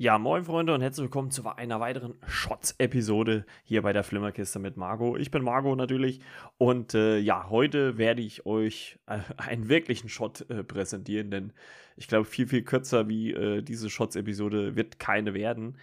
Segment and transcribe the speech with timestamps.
[0.00, 4.76] Ja, moin Freunde und herzlich willkommen zu einer weiteren Shots-Episode hier bei der Flimmerkiste mit
[4.76, 5.20] Margot.
[5.20, 6.20] Ich bin Margot natürlich
[6.56, 11.52] und äh, ja, heute werde ich euch äh, einen wirklichen Shot äh, präsentieren, denn
[11.96, 15.76] ich glaube, viel, viel kürzer wie äh, diese Shots-Episode wird keine werden.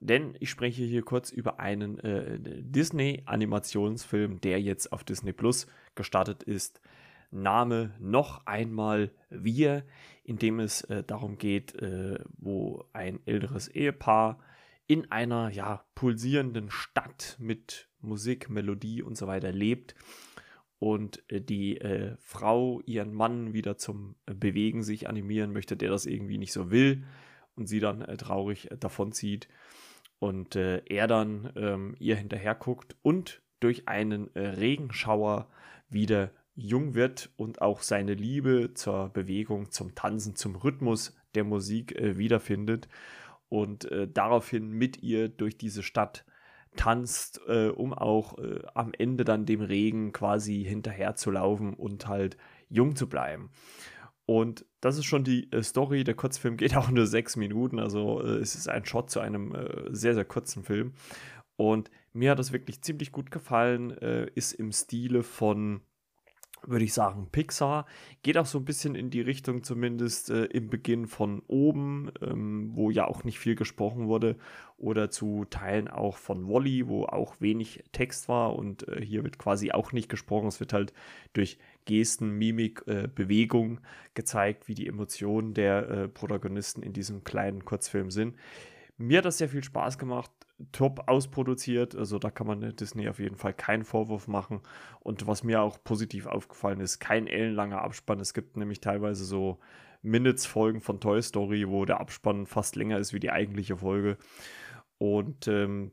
[0.00, 6.42] Denn ich spreche hier kurz über einen äh, Disney-Animationsfilm, der jetzt auf Disney Plus gestartet
[6.42, 6.78] ist.
[7.42, 9.84] Name noch einmal Wir,
[10.24, 14.38] in dem es äh, darum geht, äh, wo ein älteres Ehepaar
[14.86, 19.94] in einer ja pulsierenden Stadt mit Musik, Melodie und so weiter lebt
[20.78, 25.90] und äh, die äh, Frau ihren Mann wieder zum äh, Bewegen sich animieren möchte, der
[25.90, 27.04] das irgendwie nicht so will
[27.54, 29.48] und sie dann äh, traurig davonzieht
[30.18, 35.50] und er dann ähm, ihr hinterher guckt und durch einen Regenschauer
[35.90, 41.94] wieder jung wird und auch seine Liebe zur Bewegung, zum Tanzen, zum Rhythmus der Musik
[41.94, 42.88] äh, wiederfindet
[43.48, 46.24] und äh, daraufhin mit ihr durch diese Stadt
[46.74, 52.08] tanzt, äh, um auch äh, am Ende dann dem Regen quasi hinterher zu laufen und
[52.08, 52.36] halt
[52.68, 53.50] jung zu bleiben.
[54.24, 56.04] Und das ist schon die äh, Story.
[56.04, 59.54] Der Kurzfilm geht auch nur sechs Minuten, also äh, es ist ein Shot zu einem
[59.90, 60.94] sehr, sehr kurzen Film.
[61.56, 65.80] Und mir hat das wirklich ziemlich gut gefallen, ist im Stile von
[66.66, 67.86] würde ich sagen, Pixar.
[68.22, 72.70] Geht auch so ein bisschen in die Richtung, zumindest äh, im Beginn von oben, ähm,
[72.74, 74.36] wo ja auch nicht viel gesprochen wurde,
[74.78, 79.38] oder zu Teilen auch von Wally, wo auch wenig Text war und äh, hier wird
[79.38, 80.48] quasi auch nicht gesprochen.
[80.48, 80.92] Es wird halt
[81.32, 83.80] durch Gesten, Mimik, äh, Bewegung
[84.14, 88.34] gezeigt, wie die Emotionen der äh, Protagonisten in diesem kleinen Kurzfilm sind.
[88.98, 90.30] Mir hat das sehr viel Spaß gemacht
[90.72, 91.94] top ausproduziert.
[91.94, 94.60] Also da kann man Disney auf jeden Fall keinen Vorwurf machen.
[95.00, 98.20] Und was mir auch positiv aufgefallen ist, kein ellenlanger Abspann.
[98.20, 99.58] Es gibt nämlich teilweise so
[100.02, 104.16] Minutes-Folgen von Toy Story, wo der Abspann fast länger ist wie die eigentliche Folge.
[104.98, 105.90] Und ähm,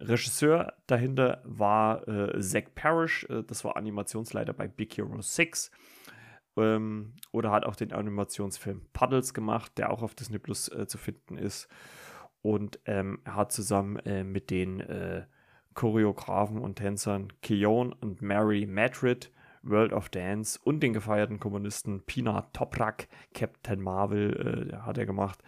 [0.00, 5.70] Regisseur dahinter war äh, Zach Parrish, äh, das war Animationsleiter bei Big Hero 6.
[6.56, 10.98] Ähm, oder hat auch den Animationsfilm Puddles gemacht, der auch auf Disney Plus äh, zu
[10.98, 11.68] finden ist.
[12.42, 15.24] Und ähm, er hat zusammen äh, mit den äh,
[15.74, 19.30] Choreografen und Tänzern Keon und Mary Madrid
[19.62, 25.42] World of Dance und den gefeierten Kommunisten Pina Toprak, Captain Marvel, äh, hat er gemacht,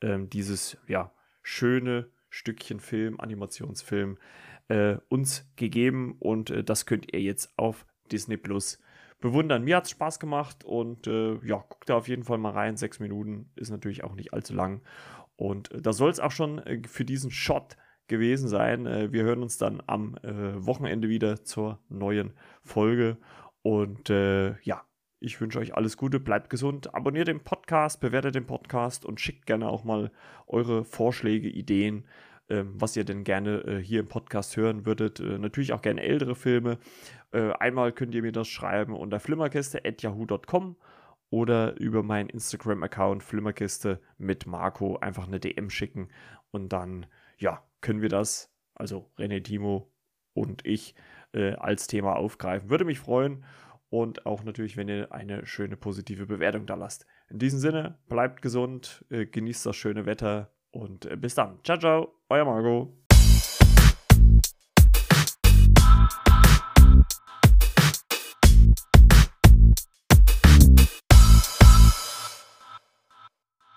[0.00, 1.12] ähm, dieses ja
[1.42, 4.18] schöne Stückchen Film, Animationsfilm
[4.68, 8.80] äh, uns gegeben und äh, das könnt ihr jetzt auf Disney Plus
[9.20, 9.64] bewundern.
[9.64, 12.76] Mir hat es Spaß gemacht und äh, ja, guckt da auf jeden Fall mal rein.
[12.76, 14.82] Sechs Minuten ist natürlich auch nicht allzu lang
[15.38, 17.76] und äh, das soll es auch schon äh, für diesen Shot
[18.08, 18.86] gewesen sein.
[18.86, 22.32] Äh, wir hören uns dann am Wochenende wieder zur neuen
[22.62, 23.16] Folge.
[23.62, 24.82] Und ja,
[25.20, 29.46] ich wünsche euch alles Gute, bleibt gesund, abonniert den Podcast, bewertet den Podcast und schickt
[29.46, 30.10] gerne auch mal
[30.46, 32.06] eure Vorschläge, Ideen,
[32.48, 35.20] ähm, was ihr denn gerne hier im Podcast hören würdet.
[35.20, 36.78] natürlich auch gerne ältere Filme.
[37.30, 40.76] einmal könnt ihr mir das schreiben unter flimmerkiste.yahoo.com
[41.30, 46.08] oder über meinen Instagram-Account Flimmerkiste mit Marco einfach eine DM schicken
[46.50, 47.06] und dann,
[47.38, 49.92] ja, können wir das, also René Timo
[50.32, 50.94] und ich,
[51.32, 52.70] äh, als Thema aufgreifen.
[52.70, 53.44] Würde mich freuen
[53.90, 57.06] und auch natürlich, wenn ihr eine schöne positive Bewertung da lasst.
[57.28, 61.58] In diesem Sinne, bleibt gesund, äh, genießt das schöne Wetter und äh, bis dann.
[61.64, 63.07] Ciao, ciao, euer Marco.